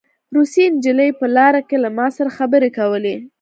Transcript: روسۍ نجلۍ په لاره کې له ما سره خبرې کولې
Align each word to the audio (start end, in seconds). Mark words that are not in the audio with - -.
روسۍ 0.35 0.63
نجلۍ 0.75 1.09
په 1.19 1.25
لاره 1.35 1.61
کې 1.67 1.77
له 1.83 1.89
ما 1.97 2.07
سره 2.17 2.29
خبرې 2.37 2.69
کولې 2.77 3.15